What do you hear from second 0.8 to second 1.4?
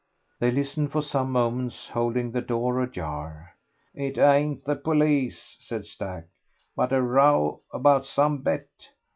for some